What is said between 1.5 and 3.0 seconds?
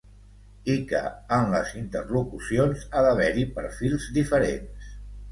les interlocucions